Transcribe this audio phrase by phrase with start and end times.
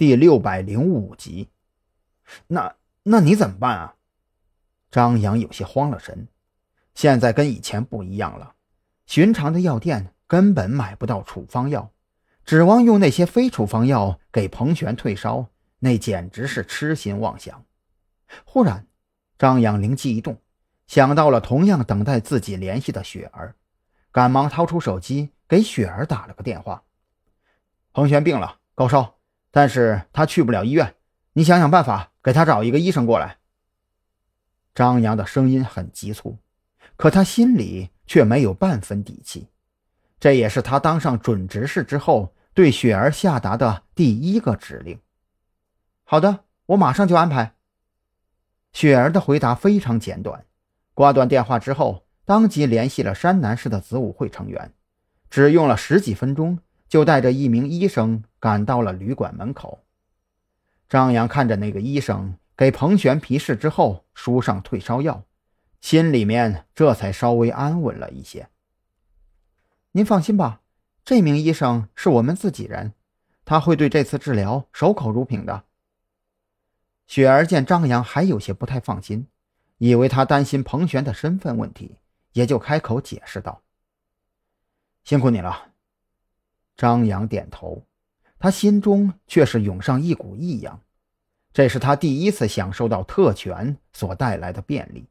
[0.00, 1.50] 第六百零五集。
[2.46, 3.96] 那那你怎么办啊？
[4.90, 6.26] 张扬有些慌了神。
[6.94, 8.54] 现在跟以前不一样了，
[9.04, 11.92] 寻常的药店根本买不到处方药，
[12.46, 15.48] 指望用那些非处方药给彭璇退烧，
[15.80, 17.62] 那简直是痴心妄想。
[18.46, 18.86] 忽然，
[19.36, 20.40] 张扬灵机一动，
[20.86, 23.54] 想到了同样等待自己联系的雪儿，
[24.10, 26.84] 赶忙掏出手机给雪儿打了个电话。
[27.92, 29.18] 彭璇病了，高烧，
[29.50, 30.94] 但是他去不了医院，
[31.32, 33.38] 你想想办法给他找一个医生过来。
[34.74, 36.38] 张扬的声音很急促。
[36.96, 39.48] 可他心里却没有半分底气，
[40.18, 45.00] 这也是他当上准执事之后对雪儿下达的第一个指令。
[46.04, 47.54] 好的，我马上就安排。
[48.74, 50.44] 雪儿的回答非常简短，
[50.92, 54.74] 挂断电话之后，当即联系了山南市的子午会成员，
[55.30, 56.58] 只用了十几分钟，
[56.90, 59.84] 就带着一名医生赶到了旅馆门口。
[60.88, 65.24] 张扬看着那个医生给彭璇皮试之后，输上退烧药。
[65.80, 68.48] 心里面这才稍微安稳了一些。
[69.92, 70.60] 您放心吧，
[71.04, 72.92] 这名医生是我们自己人，
[73.44, 75.64] 他会对这次治疗守口如瓶的。
[77.06, 79.28] 雪儿见张扬还有些不太放心，
[79.78, 81.96] 以为他担心彭璇的身份问题，
[82.32, 83.62] 也就开口解释道
[85.04, 85.68] ：“辛苦你了。”
[86.80, 87.84] 张扬点头，
[88.38, 90.80] 他心中却是涌上一股异样，
[91.52, 95.06] 这是他第一次享受到特权所带来的便利。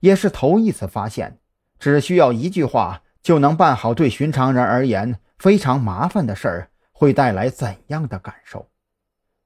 [0.00, 1.38] 也是头一次发现，
[1.78, 8.68] 只需要一句话就能办好对寻常人而言非常麻烦的事儿，会带来怎样的感受？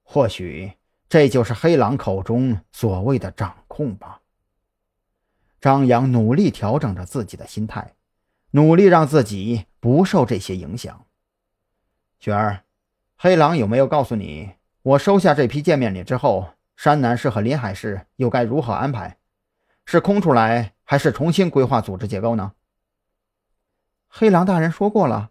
[0.03, 0.73] 或许
[1.11, 4.23] 这就是黑狼口中所谓的掌控吧。
[5.61, 7.97] 张扬努力调整着自己的心态，
[8.53, 11.05] 努力让自己不受这些影响。
[12.21, 12.65] 雪儿，
[13.17, 19.17] 黑狼有没有告诉你，我收下这批见面礼之后，山南市和临海市又该如何安排？
[19.87, 22.53] 是空出来，还是重新规划组织结构呢？
[24.07, 25.31] 黑狼大人说过了，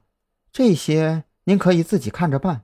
[0.51, 2.63] 这些您可以自己看着办。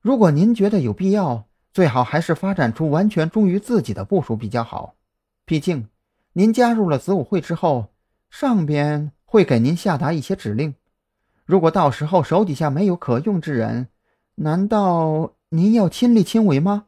[0.00, 4.94] 如果您觉得有必要，最好还是发展出完全忠于自己的部署比较好。
[5.44, 5.90] 毕竟，
[6.32, 7.92] 您加入了子午会之后，
[8.30, 10.74] 上边会给您下达一些指令。
[11.44, 13.88] 如果到时候手底下没有可用之人，
[14.36, 16.86] 难道您要亲力亲为吗？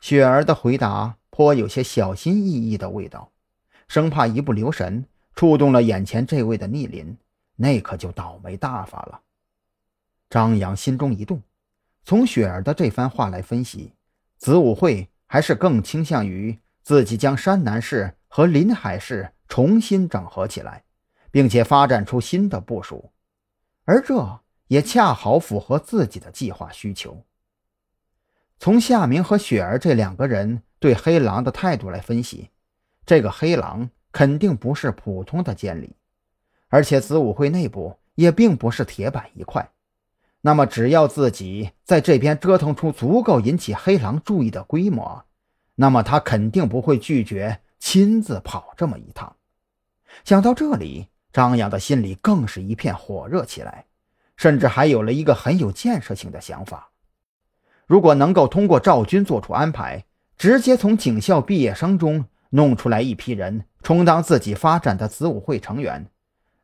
[0.00, 1.16] 雪儿的回答。
[1.28, 3.30] 颇有些小心翼翼的味道，
[3.88, 5.04] 生怕一不留神
[5.34, 7.14] 触动了眼前这位的逆鳞，
[7.56, 9.20] 那可就倒霉大发了。
[10.30, 11.42] 张扬心中一动，
[12.04, 13.92] 从雪儿的这番话来分析，
[14.38, 20.84] 子午会还是更倾向于自己将山南市和临海市重新整合起来，
[21.30, 23.10] 并且发展出新的部署，
[23.86, 27.24] 而这也恰好符合自己的计划需求。
[28.58, 30.62] 从夏明和雪儿这两个人。
[30.78, 32.50] 对黑狼的态度来分析，
[33.06, 35.96] 这个黑狼肯定不是普通的监理，
[36.68, 39.70] 而且子午会内部也并不是铁板一块。
[40.42, 45.24] 那么，只要自己在这边折腾出足够引起黑狼注意的规模，
[45.76, 49.34] 那么他肯定不会拒绝亲自跑这么一趟。
[50.24, 53.84] 想到这里，张扬的心里更是一片火热起来，
[54.38, 56.88] 甚至还有了一个很有建设性的想法：
[57.86, 60.06] 如果能够通过赵军做出安排。
[60.38, 66.10] 直接从警校毕业生中弄出来一批人充当自己发展的子午会成员，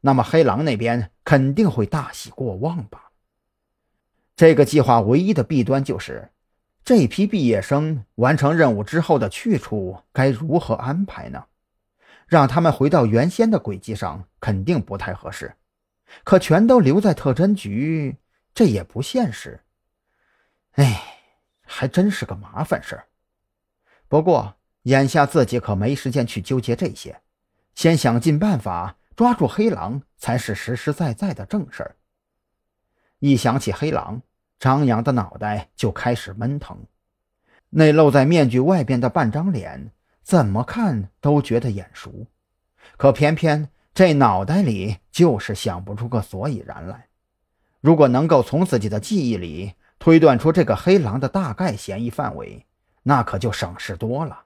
[0.03, 3.11] 那么黑狼那边肯定会大喜过望吧？
[4.37, 6.31] 这个计划唯一的弊端就是，
[6.85, 11.45] 这批毕业生完成任务之后的去处该如何安排呢？
[12.27, 15.55] 让他们回到原先的轨迹上肯定不太合适，
[16.25, 18.17] 可全都留在特侦局，
[18.55, 19.61] 这也不现实。
[20.73, 21.03] 哎，
[21.65, 23.05] 还真是个麻烦事儿。
[24.09, 27.21] 不过，眼下自己可没时间去纠结这些，
[27.75, 31.97] 先想尽办法抓住黑狼才是实实在在的正事儿。
[33.19, 34.23] 一想起黑狼，
[34.59, 36.87] 张扬的脑袋就开始闷疼。
[37.71, 39.93] 那露在面具外边的半张脸，
[40.23, 42.27] 怎么看都觉得眼熟，
[42.97, 47.09] 可偏偏这脑袋里就是想不出个所以然来。
[47.81, 52.65] 如果能够从自己的记忆里推断出这个黑狼的大概嫌疑范围，
[53.03, 54.42] 那可就省事多了。